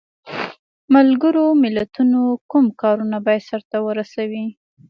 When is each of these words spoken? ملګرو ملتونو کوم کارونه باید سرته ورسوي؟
ملګرو 0.95 1.45
ملتونو 1.63 2.19
کوم 2.51 2.65
کارونه 2.81 3.17
باید 3.25 3.41
سرته 3.49 3.77
ورسوي؟ 3.81 4.45